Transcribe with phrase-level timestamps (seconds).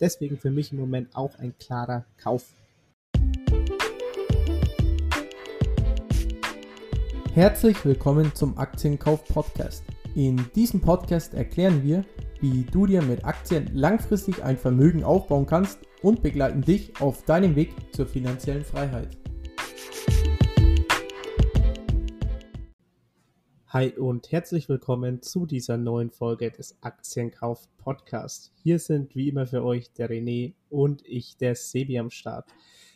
[0.00, 2.46] Deswegen für mich im Moment auch ein klarer Kauf.
[7.32, 9.84] Herzlich willkommen zum Aktienkauf Podcast.
[10.14, 12.04] In diesem Podcast erklären wir,
[12.40, 17.56] wie du dir mit Aktien langfristig ein Vermögen aufbauen kannst und begleiten dich auf deinem
[17.56, 19.16] Weg zur finanziellen Freiheit.
[23.74, 28.52] Hi und herzlich willkommen zu dieser neuen Folge des Aktienkauf Podcasts.
[28.62, 32.46] Hier sind wie immer für euch der René und ich, der Sebi am Start.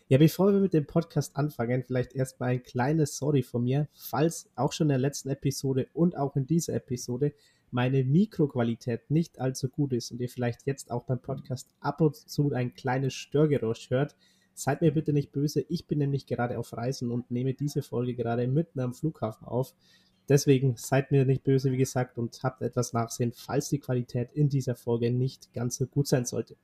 [0.07, 4.53] Ja, bevor wir mit dem Podcast anfangen, vielleicht erstmal ein kleines Sorry von mir, falls
[4.55, 7.33] auch schon in der letzten Episode und auch in dieser Episode
[7.73, 12.15] meine Mikroqualität nicht allzu gut ist und ihr vielleicht jetzt auch beim Podcast ab und
[12.15, 14.15] zu ein kleines Störgeräusch hört.
[14.55, 18.15] Seid mir bitte nicht böse, ich bin nämlich gerade auf Reisen und nehme diese Folge
[18.15, 19.75] gerade mitten am Flughafen auf.
[20.29, 24.49] Deswegen seid mir nicht böse, wie gesagt, und habt etwas Nachsehen, falls die Qualität in
[24.49, 26.57] dieser Folge nicht ganz so gut sein sollte.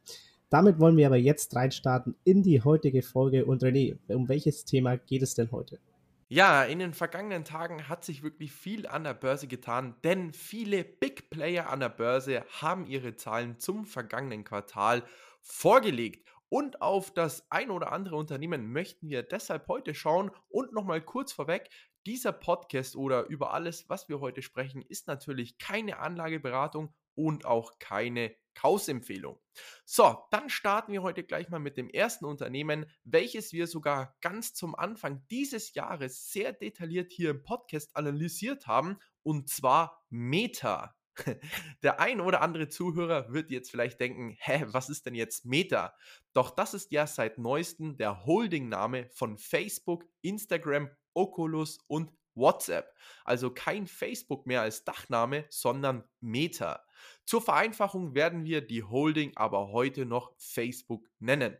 [0.50, 3.46] Damit wollen wir aber jetzt reinstarten in die heutige Folge.
[3.46, 5.80] Und René, um welches Thema geht es denn heute?
[6.28, 10.82] Ja, in den vergangenen Tagen hat sich wirklich viel an der Börse getan, denn viele
[10.82, 15.02] Big Player an der Börse haben ihre Zahlen zum vergangenen Quartal
[15.40, 16.28] vorgelegt.
[16.48, 20.30] Und auf das ein oder andere Unternehmen möchten wir deshalb heute schauen.
[20.48, 21.68] Und nochmal kurz vorweg,
[22.06, 27.78] dieser Podcast oder über alles, was wir heute sprechen, ist natürlich keine Anlageberatung und auch
[27.78, 29.38] keine Kaufempfehlung.
[29.84, 34.54] So, dann starten wir heute gleich mal mit dem ersten Unternehmen, welches wir sogar ganz
[34.54, 40.94] zum Anfang dieses Jahres sehr detailliert hier im Podcast analysiert haben, und zwar Meta.
[41.82, 45.94] Der ein oder andere Zuhörer wird jetzt vielleicht denken, hä, was ist denn jetzt Meta?
[46.32, 52.94] Doch das ist ja seit neuestem der Holdingname von Facebook, Instagram, Oculus und WhatsApp.
[53.24, 56.84] Also kein Facebook mehr als Dachname, sondern Meta.
[57.24, 61.56] Zur Vereinfachung werden wir die Holding aber heute noch Facebook nennen.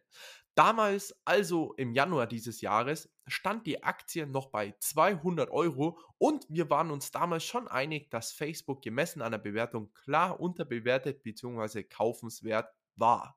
[0.55, 6.71] Damals, also im Januar dieses Jahres, stand die Aktie noch bei 200 Euro und wir
[6.71, 11.83] waren uns damals schon einig, dass Facebook gemessen an der Bewertung klar unterbewertet bzw.
[11.83, 13.37] kaufenswert war.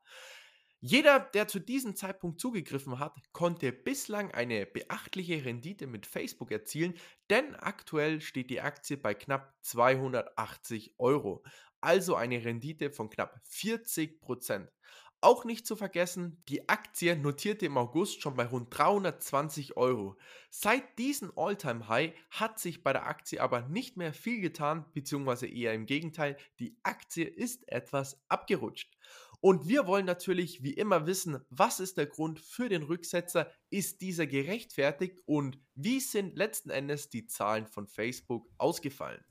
[0.80, 6.94] Jeder, der zu diesem Zeitpunkt zugegriffen hat, konnte bislang eine beachtliche Rendite mit Facebook erzielen,
[7.32, 11.44] denn aktuell steht die Aktie bei knapp 280 Euro,
[11.82, 14.70] also eine Rendite von knapp 40 Prozent.
[15.20, 20.16] Auch nicht zu vergessen, die Aktie notierte im August schon bei rund 320 Euro.
[20.52, 25.74] Seit diesem All-Time-High hat sich bei der Aktie aber nicht mehr viel getan, beziehungsweise eher
[25.74, 28.96] im Gegenteil, die Aktie ist etwas abgerutscht.
[29.40, 33.52] Und wir wollen natürlich wie immer wissen, was ist der Grund für den Rücksetzer?
[33.70, 35.20] Ist dieser gerechtfertigt?
[35.26, 39.24] Und wie sind letzten Endes die Zahlen von Facebook ausgefallen?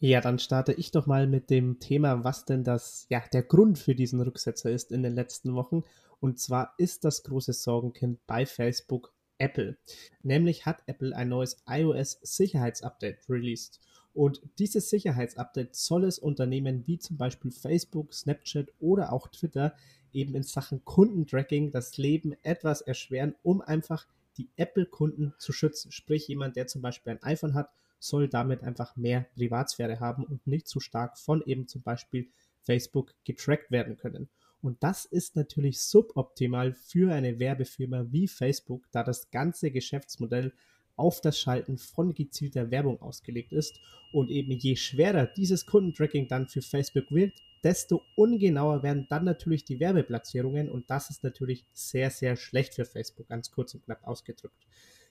[0.00, 3.78] Ja, dann starte ich doch mal mit dem Thema, was denn das, ja, der Grund
[3.78, 5.82] für diesen Rücksetzer ist in den letzten Wochen.
[6.20, 9.76] Und zwar ist das große Sorgenkind bei Facebook Apple.
[10.22, 13.80] Nämlich hat Apple ein neues iOS Sicherheitsupdate released.
[14.18, 19.76] Und dieses Sicherheitsupdate soll es Unternehmen wie zum Beispiel Facebook, Snapchat oder auch Twitter
[20.12, 25.92] eben in Sachen Kundentracking das Leben etwas erschweren, um einfach die Apple-Kunden zu schützen.
[25.92, 27.70] Sprich, jemand, der zum Beispiel ein iPhone hat,
[28.00, 32.28] soll damit einfach mehr Privatsphäre haben und nicht zu stark von eben zum Beispiel
[32.64, 34.28] Facebook getrackt werden können.
[34.60, 40.52] Und das ist natürlich suboptimal für eine Werbefirma wie Facebook, da das ganze Geschäftsmodell
[40.98, 43.80] auf das Schalten von gezielter Werbung ausgelegt ist.
[44.12, 49.64] Und eben je schwerer dieses Kundentracking dann für Facebook wirkt, desto ungenauer werden dann natürlich
[49.64, 54.06] die Werbeplatzierungen und das ist natürlich sehr, sehr schlecht für Facebook, ganz kurz und knapp
[54.06, 54.66] ausgedrückt.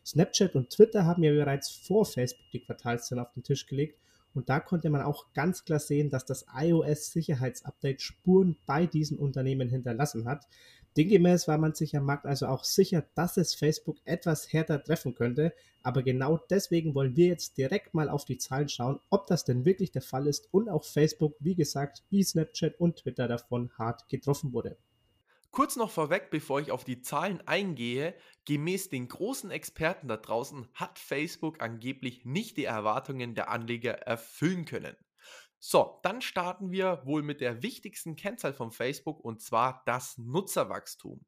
[0.06, 4.00] Snapchat und Twitter haben ja bereits vor Facebook die Quartalszahlen auf den Tisch gelegt
[4.38, 9.68] und da konnte man auch ganz klar sehen, dass das iOS-Sicherheitsupdate Spuren bei diesen Unternehmen
[9.68, 10.48] hinterlassen hat.
[10.98, 15.14] Demgemäß war man sich am Markt also auch sicher, dass es Facebook etwas härter treffen
[15.14, 15.54] könnte.
[15.84, 19.64] Aber genau deswegen wollen wir jetzt direkt mal auf die Zahlen schauen, ob das denn
[19.64, 24.10] wirklich der Fall ist und auch Facebook, wie gesagt, wie Snapchat und Twitter davon hart
[24.10, 24.76] getroffen wurde.
[25.52, 28.16] Kurz noch vorweg, bevor ich auf die Zahlen eingehe,
[28.46, 34.66] gemäß den großen Experten da draußen hat Facebook angeblich nicht die Erwartungen der Anleger erfüllen
[34.66, 34.96] können.
[35.60, 41.26] So, dann starten wir wohl mit der wichtigsten Kennzahl von Facebook und zwar das Nutzerwachstum.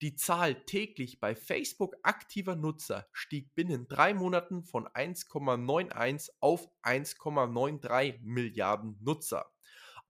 [0.00, 8.20] Die Zahl täglich bei Facebook aktiver Nutzer stieg binnen drei Monaten von 1,91 auf 1,93
[8.22, 9.50] Milliarden Nutzer.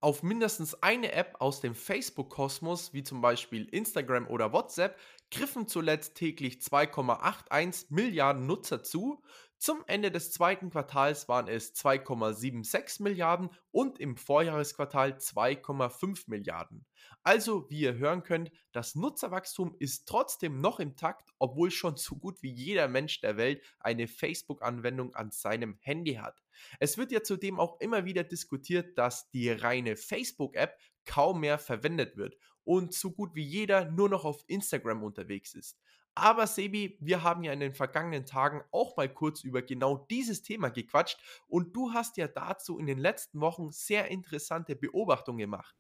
[0.01, 4.97] Auf mindestens eine App aus dem Facebook-Kosmos, wie zum Beispiel Instagram oder WhatsApp,
[5.31, 9.23] griffen zuletzt täglich 2,81 Milliarden Nutzer zu.
[9.59, 16.87] Zum Ende des zweiten Quartals waren es 2,76 Milliarden und im Vorjahresquartal 2,5 Milliarden.
[17.25, 22.15] Also, wie ihr hören könnt, das Nutzerwachstum ist trotzdem noch im Takt, obwohl schon so
[22.15, 26.41] gut wie jeder Mensch der Welt eine Facebook-Anwendung an seinem Handy hat.
[26.79, 32.17] Es wird ja zudem auch immer wieder diskutiert, dass die reine Facebook-App kaum mehr verwendet
[32.17, 32.37] wird
[32.69, 35.79] und so gut wie jeder nur noch auf Instagram unterwegs ist.
[36.15, 40.43] Aber Sebi, wir haben ja in den vergangenen Tagen auch mal kurz über genau dieses
[40.43, 41.19] Thema gequatscht
[41.49, 45.75] und du hast ja dazu in den letzten Wochen sehr interessante Beobachtungen gemacht.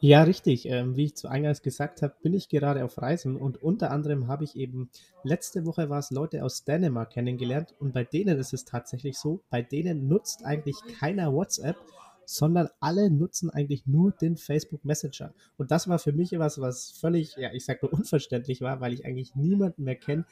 [0.00, 0.66] Ja, richtig.
[0.66, 4.26] Ähm, wie ich zu Eingangs gesagt habe, bin ich gerade auf Reisen und unter anderem
[4.26, 4.90] habe ich eben
[5.22, 9.44] letzte Woche war es Leute aus Dänemark kennengelernt und bei denen ist es tatsächlich so,
[9.48, 11.76] bei denen nutzt eigentlich keiner WhatsApp,
[12.24, 15.32] sondern alle nutzen eigentlich nur den Facebook Messenger.
[15.56, 18.92] Und das war für mich etwas, was völlig, ja, ich sag nur unverständlich war, weil
[18.92, 20.24] ich eigentlich niemanden mehr kenne,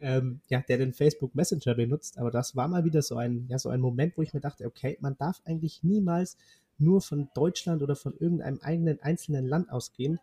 [0.00, 2.18] ähm, ja, der den Facebook Messenger benutzt.
[2.18, 4.66] Aber das war mal wieder so ein, ja, so ein Moment, wo ich mir dachte,
[4.66, 6.36] okay, man darf eigentlich niemals
[6.78, 10.20] nur von Deutschland oder von irgendeinem eigenen einzelnen Land ausgehen.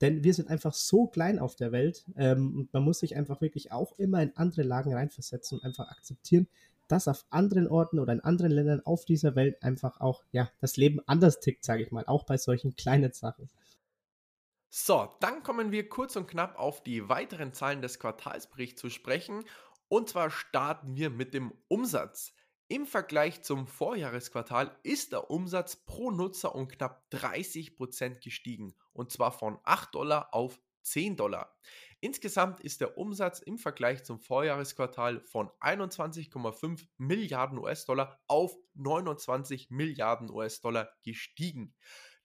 [0.00, 3.40] Denn wir sind einfach so klein auf der Welt ähm, und man muss sich einfach
[3.40, 6.46] wirklich auch immer in andere Lagen reinversetzen und einfach akzeptieren,
[6.88, 10.76] dass auf anderen Orten oder in anderen Ländern auf dieser Welt einfach auch, ja, das
[10.76, 13.48] Leben anders tickt, sage ich mal, auch bei solchen kleinen Sachen.
[14.68, 19.44] So, dann kommen wir kurz und knapp auf die weiteren Zahlen des Quartalsberichts zu sprechen.
[19.88, 22.34] Und zwar starten wir mit dem Umsatz.
[22.68, 28.74] Im Vergleich zum Vorjahresquartal ist der Umsatz pro Nutzer um knapp 30% gestiegen.
[28.92, 31.56] Und zwar von 8 Dollar auf 10 Dollar.
[32.00, 40.30] Insgesamt ist der Umsatz im Vergleich zum Vorjahresquartal von 21,5 Milliarden US-Dollar auf 29 Milliarden
[40.30, 41.74] US-Dollar gestiegen.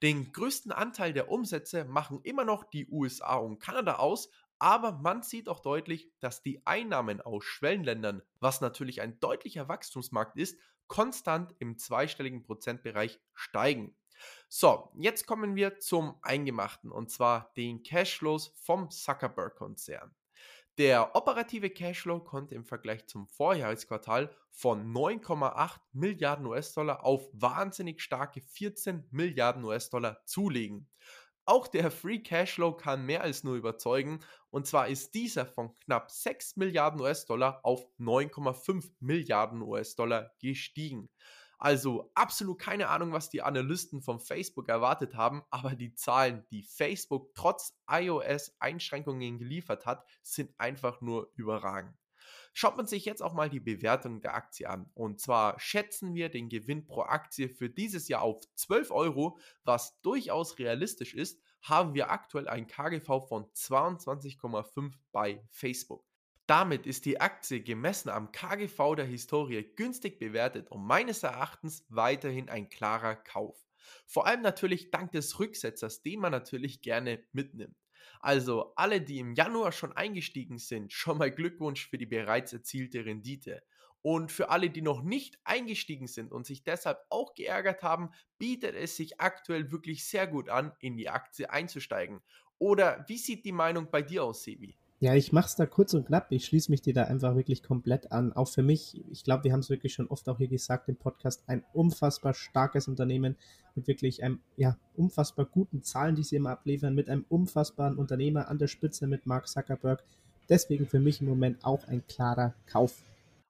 [0.01, 4.29] Den größten Anteil der Umsätze machen immer noch die USA und Kanada aus,
[4.59, 10.37] aber man sieht auch deutlich, dass die Einnahmen aus Schwellenländern, was natürlich ein deutlicher Wachstumsmarkt
[10.37, 13.95] ist, konstant im zweistelligen Prozentbereich steigen.
[14.49, 20.13] So, jetzt kommen wir zum Eingemachten und zwar den Cashflows vom Zuckerberg-Konzern.
[20.77, 28.41] Der operative Cashflow konnte im Vergleich zum Vorjahresquartal von 9,8 Milliarden US-Dollar auf wahnsinnig starke
[28.41, 30.89] 14 Milliarden US-Dollar zulegen.
[31.45, 36.09] Auch der Free Cashflow kann mehr als nur überzeugen, und zwar ist dieser von knapp
[36.09, 41.09] 6 Milliarden US-Dollar auf 9,5 Milliarden US-Dollar gestiegen.
[41.63, 46.63] Also absolut keine Ahnung, was die Analysten von Facebook erwartet haben, aber die Zahlen, die
[46.63, 51.95] Facebook trotz iOS-Einschränkungen geliefert hat, sind einfach nur überragend.
[52.53, 54.89] Schaut man sich jetzt auch mal die Bewertung der Aktie an.
[54.95, 60.01] Und zwar schätzen wir den Gewinn pro Aktie für dieses Jahr auf 12 Euro, was
[60.01, 66.10] durchaus realistisch ist, haben wir aktuell ein KGV von 22,5 bei Facebook.
[66.47, 72.49] Damit ist die Aktie gemessen am KGV der Historie günstig bewertet und meines Erachtens weiterhin
[72.49, 73.57] ein klarer Kauf.
[74.05, 77.77] Vor allem natürlich dank des Rücksetzers, den man natürlich gerne mitnimmt.
[78.19, 83.05] Also alle, die im Januar schon eingestiegen sind, schon mal Glückwunsch für die bereits erzielte
[83.05, 83.63] Rendite.
[84.03, 88.09] Und für alle, die noch nicht eingestiegen sind und sich deshalb auch geärgert haben,
[88.39, 92.21] bietet es sich aktuell wirklich sehr gut an, in die Aktie einzusteigen.
[92.57, 94.80] Oder wie sieht die Meinung bei dir aus, Sebi?
[95.01, 96.31] Ja, ich mache es da kurz und knapp.
[96.31, 98.33] Ich schließe mich dir da einfach wirklich komplett an.
[98.33, 100.95] Auch für mich, ich glaube, wir haben es wirklich schon oft auch hier gesagt im
[100.95, 103.35] Podcast, ein unfassbar starkes Unternehmen
[103.73, 108.47] mit wirklich einem ja, unfassbar guten Zahlen, die sie immer abliefern, mit einem unfassbaren Unternehmer
[108.47, 110.03] an der Spitze mit Mark Zuckerberg.
[110.49, 113.01] Deswegen für mich im Moment auch ein klarer Kauf.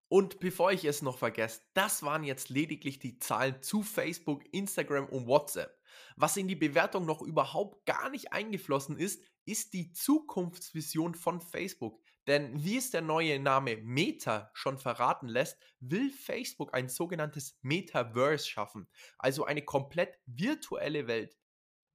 [0.07, 5.07] Und bevor ich es noch vergesse, das waren jetzt lediglich die Zahlen zu Facebook, Instagram
[5.07, 5.77] und WhatsApp.
[6.15, 12.01] Was in die Bewertung noch überhaupt gar nicht eingeflossen ist, ist die Zukunftsvision von Facebook.
[12.27, 18.47] Denn wie es der neue Name Meta schon verraten lässt, will Facebook ein sogenanntes Metaverse
[18.47, 21.37] schaffen, also eine komplett virtuelle Welt.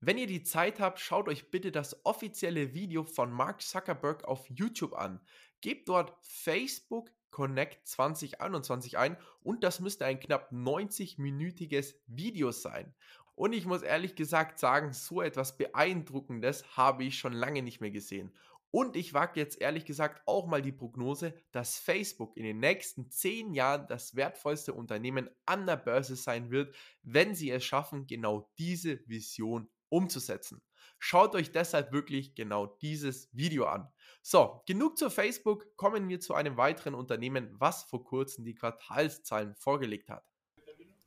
[0.00, 4.48] Wenn ihr die Zeit habt, schaut euch bitte das offizielle Video von Mark Zuckerberg auf
[4.50, 5.20] YouTube an.
[5.60, 12.94] Gebt dort Facebook Connect 2021 ein und das müsste ein knapp 90-minütiges Video sein.
[13.36, 17.90] Und ich muss ehrlich gesagt sagen, so etwas Beeindruckendes habe ich schon lange nicht mehr
[17.90, 18.32] gesehen.
[18.70, 23.10] Und ich wage jetzt ehrlich gesagt auch mal die Prognose, dass Facebook in den nächsten
[23.10, 28.50] zehn Jahren das wertvollste Unternehmen an der Börse sein wird, wenn sie es schaffen, genau
[28.58, 30.62] diese Vision umzusetzen.
[30.98, 33.92] Schaut euch deshalb wirklich genau dieses Video an.
[34.22, 39.54] So, genug zu Facebook, kommen wir zu einem weiteren Unternehmen, was vor kurzem die Quartalszahlen
[39.56, 40.24] vorgelegt hat.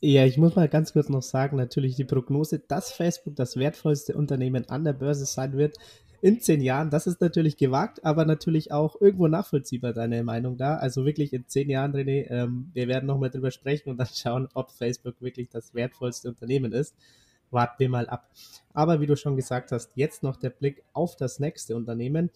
[0.02, 4.16] Ja, ich muss mal ganz kurz noch sagen, natürlich die Prognose, dass Facebook das wertvollste
[4.16, 5.78] Unternehmen an der Börse sein wird,
[6.22, 10.76] in zehn Jahren, das ist natürlich gewagt, aber natürlich auch irgendwo nachvollziehbar, deine Meinung da.
[10.76, 14.48] Also wirklich in zehn Jahren, René, ähm, wir werden nochmal drüber sprechen und dann schauen,
[14.54, 16.96] ob Facebook wirklich das wertvollste Unternehmen ist.
[17.52, 18.30] Warten wir mal ab.
[18.74, 22.30] Aber wie du schon gesagt hast, jetzt noch der Blick auf das nächste Unternehmen.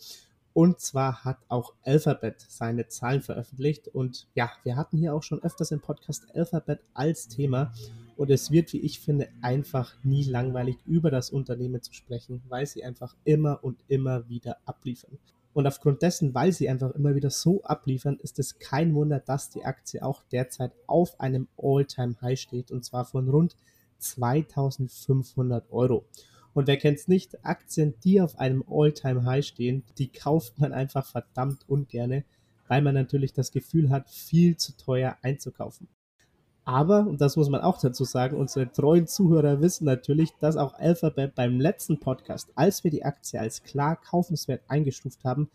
[0.54, 3.88] Und zwar hat auch Alphabet seine Zahlen veröffentlicht.
[3.88, 7.74] Und ja, wir hatten hier auch schon öfters im Podcast Alphabet als Thema.
[8.16, 12.68] Und es wird, wie ich finde, einfach nie langweilig, über das Unternehmen zu sprechen, weil
[12.68, 15.18] sie einfach immer und immer wieder abliefern.
[15.54, 19.50] Und aufgrund dessen, weil sie einfach immer wieder so abliefern, ist es kein Wunder, dass
[19.50, 22.72] die Aktie auch derzeit auf einem All-Time-High steht.
[22.72, 23.56] Und zwar von rund
[24.00, 26.06] 2500 Euro.
[26.54, 31.06] Und wer kennt es nicht, Aktien, die auf einem All-Time-High stehen, die kauft man einfach
[31.06, 32.24] verdammt ungerne,
[32.68, 35.88] weil man natürlich das Gefühl hat, viel zu teuer einzukaufen.
[36.66, 40.76] Aber, und das muss man auch dazu sagen, unsere treuen Zuhörer wissen natürlich, dass auch
[40.76, 45.50] Alphabet beim letzten Podcast, als wir die Aktie als klar kaufenswert eingestuft haben,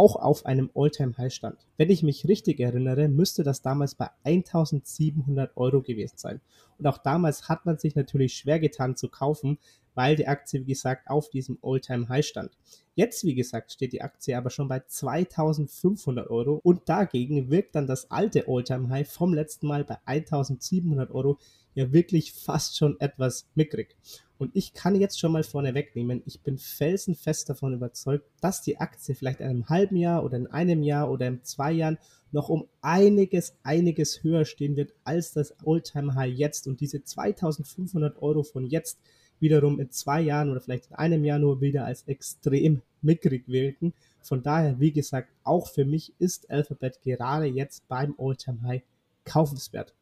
[0.00, 1.58] auch auf einem All-Time-High stand.
[1.76, 6.40] Wenn ich mich richtig erinnere, müsste das damals bei 1700 Euro gewesen sein.
[6.78, 9.58] Und auch damals hat man sich natürlich schwer getan zu kaufen,
[9.94, 12.56] weil die Aktie, wie gesagt, auf diesem All-Time-High stand.
[12.94, 17.86] Jetzt, wie gesagt, steht die Aktie aber schon bei 2500 Euro und dagegen wirkt dann
[17.86, 21.36] das alte All-Time-High vom letzten Mal bei 1700 Euro
[21.74, 23.96] ja wirklich fast schon etwas mickrig.
[24.38, 28.78] Und ich kann jetzt schon mal vorne wegnehmen, ich bin felsenfest davon überzeugt, dass die
[28.78, 31.98] Aktie vielleicht in einem halben Jahr oder in einem Jahr oder in zwei Jahren
[32.32, 36.66] noch um einiges, einiges höher stehen wird als das Alltime High jetzt.
[36.66, 38.98] Und diese 2500 Euro von jetzt
[39.40, 43.92] wiederum in zwei Jahren oder vielleicht in einem Jahr nur wieder als extrem mickrig wirken.
[44.22, 48.82] Von daher, wie gesagt, auch für mich ist Alphabet gerade jetzt beim Alltime High
[49.24, 49.94] kaufenswert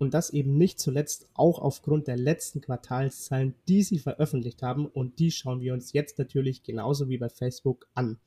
[0.00, 5.18] und das eben nicht zuletzt auch aufgrund der letzten Quartalszahlen, die sie veröffentlicht haben und
[5.18, 8.18] die schauen wir uns jetzt natürlich genauso wie bei Facebook an.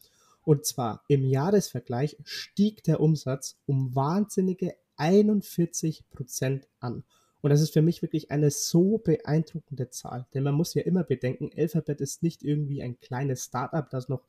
[0.44, 7.04] Und zwar im Jahresvergleich stieg der Umsatz um wahnsinnige 41 Prozent an.
[7.42, 11.04] Und das ist für mich wirklich eine so beeindruckende Zahl, denn man muss ja immer
[11.04, 14.22] bedenken, Alphabet ist nicht irgendwie ein kleines Startup, das noch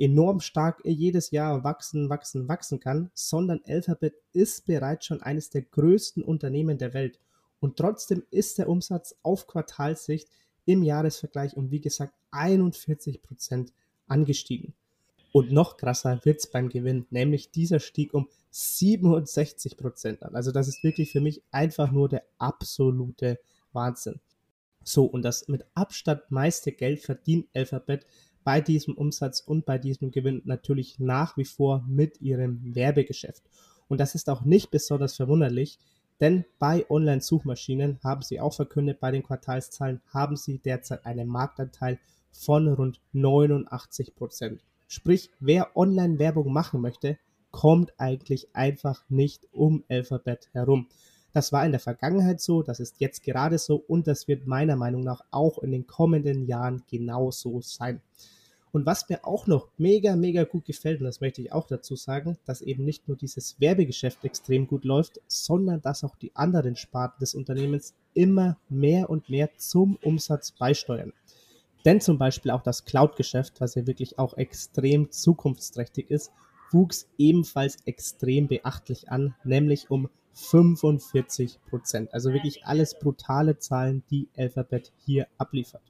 [0.00, 5.62] enorm stark jedes Jahr wachsen, wachsen, wachsen kann, sondern Alphabet ist bereits schon eines der
[5.62, 7.20] größten Unternehmen der Welt.
[7.60, 10.28] Und trotzdem ist der Umsatz auf Quartalssicht
[10.64, 13.72] im Jahresvergleich um, wie gesagt, 41 Prozent
[14.08, 14.74] angestiegen.
[15.32, 20.34] Und noch krasser wird es beim Gewinn, nämlich dieser stieg um 67 Prozent an.
[20.34, 23.38] Also das ist wirklich für mich einfach nur der absolute
[23.72, 24.18] Wahnsinn.
[24.82, 28.06] So, und das mit Abstand meiste Geld verdient Alphabet
[28.44, 33.42] bei diesem Umsatz und bei diesem Gewinn natürlich nach wie vor mit ihrem Werbegeschäft.
[33.88, 35.78] Und das ist auch nicht besonders verwunderlich,
[36.20, 41.98] denn bei Online-Suchmaschinen haben sie auch verkündet, bei den Quartalszahlen haben sie derzeit einen Marktanteil
[42.30, 44.62] von rund 89 Prozent.
[44.86, 47.18] Sprich, wer Online-Werbung machen möchte,
[47.50, 50.88] kommt eigentlich einfach nicht um Alphabet herum.
[51.32, 54.76] Das war in der Vergangenheit so, das ist jetzt gerade so und das wird meiner
[54.76, 58.00] Meinung nach auch in den kommenden Jahren genauso sein.
[58.72, 61.96] Und was mir auch noch mega, mega gut gefällt, und das möchte ich auch dazu
[61.96, 66.76] sagen, dass eben nicht nur dieses Werbegeschäft extrem gut läuft, sondern dass auch die anderen
[66.76, 71.12] Sparten des Unternehmens immer mehr und mehr zum Umsatz beisteuern.
[71.84, 76.30] Denn zum Beispiel auch das Cloud-Geschäft, was ja wirklich auch extrem zukunftsträchtig ist,
[76.70, 82.12] wuchs ebenfalls extrem beachtlich an, nämlich um 45 Prozent.
[82.14, 85.82] Also wirklich alles brutale Zahlen, die Alphabet hier abliefert.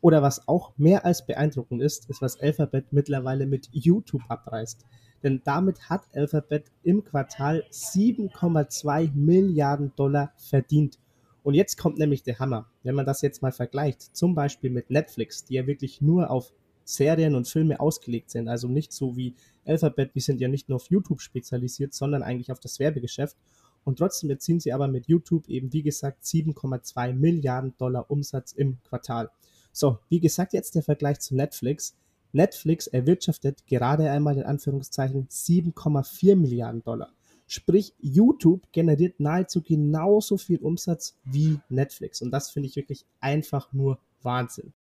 [0.00, 4.84] Oder was auch mehr als beeindruckend ist, ist, was Alphabet mittlerweile mit YouTube abreißt.
[5.22, 10.98] Denn damit hat Alphabet im Quartal 7,2 Milliarden Dollar verdient.
[11.42, 12.70] Und jetzt kommt nämlich der Hammer.
[12.82, 16.52] Wenn man das jetzt mal vergleicht, zum Beispiel mit Netflix, die ja wirklich nur auf
[16.84, 20.76] Serien und Filme ausgelegt sind, also nicht so wie Alphabet, die sind ja nicht nur
[20.76, 23.38] auf YouTube spezialisiert, sondern eigentlich auf das Werbegeschäft.
[23.84, 28.78] Und trotzdem erzielen sie aber mit YouTube eben, wie gesagt, 7,2 Milliarden Dollar Umsatz im
[28.82, 29.30] Quartal.
[29.72, 31.96] So, wie gesagt, jetzt der Vergleich zu Netflix.
[32.32, 37.12] Netflix erwirtschaftet gerade einmal in Anführungszeichen 7,4 Milliarden Dollar.
[37.46, 42.22] Sprich, YouTube generiert nahezu genauso viel Umsatz wie Netflix.
[42.22, 44.72] Und das finde ich wirklich einfach nur Wahnsinn.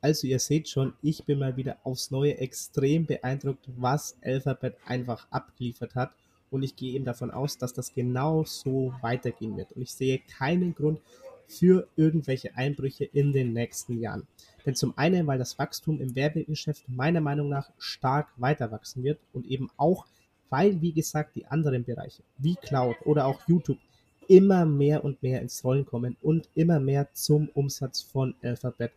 [0.00, 5.26] Also ihr seht schon, ich bin mal wieder aufs Neue extrem beeindruckt, was Alphabet einfach
[5.30, 6.12] abgeliefert hat
[6.56, 9.72] und ich gehe eben davon aus, dass das genau so weitergehen wird.
[9.72, 11.00] Und ich sehe keinen Grund
[11.46, 14.26] für irgendwelche Einbrüche in den nächsten Jahren.
[14.64, 19.20] Denn zum einen, weil das Wachstum im Werbegeschäft meiner Meinung nach stark weiter wachsen wird
[19.32, 20.06] und eben auch,
[20.50, 23.78] weil, wie gesagt, die anderen Bereiche wie Cloud oder auch YouTube
[24.26, 28.92] immer mehr und mehr ins Rollen kommen und immer mehr zum Umsatz von Alphabet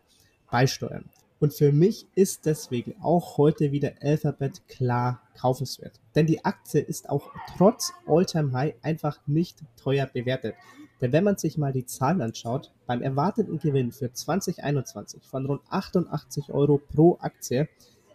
[0.50, 1.04] beisteuern.
[1.40, 5.98] Und für mich ist deswegen auch heute wieder Alphabet klar kaufenswert.
[6.14, 10.54] Denn die Aktie ist auch trotz All-Time High einfach nicht teuer bewertet.
[11.00, 15.62] Denn wenn man sich mal die Zahlen anschaut, beim erwarteten Gewinn für 2021 von rund
[15.70, 17.68] 88 Euro pro Aktie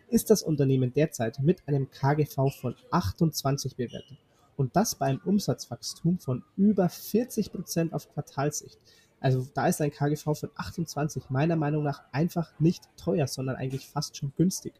[0.07, 4.19] ist das Unternehmen derzeit mit einem KGV von 28 bewertet.
[4.55, 8.79] Und das bei einem Umsatzwachstum von über 40 Prozent auf Quartalssicht.
[9.19, 13.87] Also da ist ein KGV von 28 meiner Meinung nach einfach nicht teuer, sondern eigentlich
[13.87, 14.73] fast schon günstig.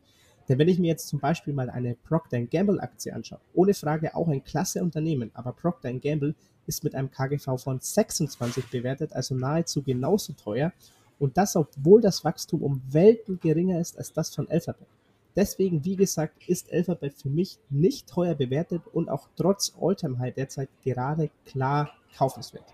[0.48, 4.16] Denn wenn ich mir jetzt zum Beispiel mal eine Procter Gamble Aktie anschaue, ohne Frage
[4.16, 6.36] auch ein klasse Unternehmen, aber Procter Gamble
[6.68, 10.72] ist mit einem KGV von 26 bewertet, also nahezu genauso teuer.
[11.18, 14.88] Und das, obwohl das Wachstum um Welten geringer ist als das von Alphabet.
[15.36, 20.34] Deswegen, wie gesagt, ist Alphabet für mich nicht teuer bewertet und auch trotz Alltime High
[20.34, 22.66] derzeit gerade klar kaufenswert.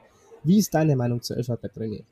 [0.43, 2.03] Wie ist deine Meinung zu Alphabet, René?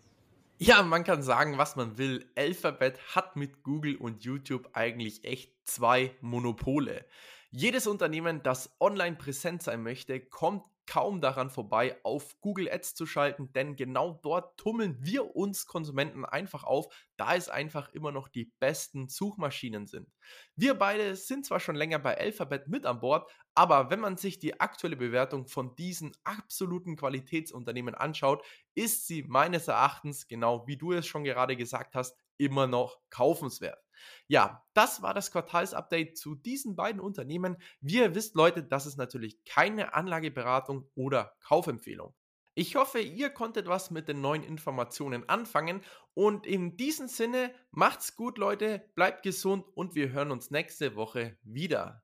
[0.59, 2.25] Ja, man kann sagen, was man will.
[2.35, 7.05] Alphabet hat mit Google und YouTube eigentlich echt zwei Monopole.
[7.51, 13.05] Jedes Unternehmen, das online präsent sein möchte, kommt kaum daran vorbei, auf Google Ads zu
[13.05, 18.27] schalten, denn genau dort tummeln wir uns Konsumenten einfach auf, da es einfach immer noch
[18.27, 20.11] die besten Suchmaschinen sind.
[20.55, 24.39] Wir beide sind zwar schon länger bei Alphabet mit an Bord, aber wenn man sich
[24.39, 30.93] die aktuelle Bewertung von diesen absoluten Qualitätsunternehmen anschaut, ist sie meines Erachtens, genau wie du
[30.93, 33.79] es schon gerade gesagt hast, immer noch kaufenswert.
[34.27, 37.57] Ja, das war das Quartalsupdate zu diesen beiden Unternehmen.
[37.81, 42.13] Wie ihr wisst, Leute, das ist natürlich keine Anlageberatung oder Kaufempfehlung.
[42.55, 45.81] Ich hoffe, ihr konntet was mit den neuen Informationen anfangen
[46.13, 51.37] und in diesem Sinne macht's gut, Leute, bleibt gesund und wir hören uns nächste Woche
[51.43, 52.03] wieder.